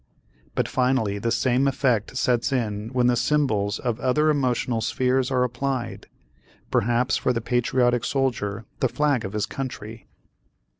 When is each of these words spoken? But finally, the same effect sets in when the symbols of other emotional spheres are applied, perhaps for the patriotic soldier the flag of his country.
But 0.55 0.67
finally, 0.67 1.19
the 1.19 1.29
same 1.29 1.67
effect 1.67 2.17
sets 2.17 2.51
in 2.51 2.89
when 2.91 3.05
the 3.05 3.15
symbols 3.15 3.77
of 3.77 3.99
other 3.99 4.31
emotional 4.31 4.81
spheres 4.81 5.29
are 5.29 5.43
applied, 5.43 6.07
perhaps 6.71 7.17
for 7.17 7.31
the 7.33 7.39
patriotic 7.39 8.03
soldier 8.03 8.65
the 8.79 8.89
flag 8.89 9.23
of 9.23 9.33
his 9.33 9.45
country. 9.45 10.07